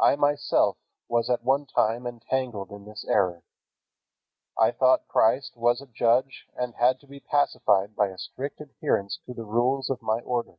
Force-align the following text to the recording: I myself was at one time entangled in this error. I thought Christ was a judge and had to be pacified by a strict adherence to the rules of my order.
I 0.00 0.16
myself 0.16 0.76
was 1.06 1.30
at 1.30 1.44
one 1.44 1.66
time 1.66 2.04
entangled 2.04 2.72
in 2.72 2.84
this 2.84 3.04
error. 3.04 3.44
I 4.58 4.72
thought 4.72 5.06
Christ 5.06 5.56
was 5.56 5.80
a 5.80 5.86
judge 5.86 6.48
and 6.56 6.74
had 6.74 6.98
to 6.98 7.06
be 7.06 7.20
pacified 7.20 7.94
by 7.94 8.08
a 8.08 8.18
strict 8.18 8.60
adherence 8.60 9.18
to 9.24 9.34
the 9.34 9.44
rules 9.44 9.88
of 9.88 10.02
my 10.02 10.18
order. 10.22 10.58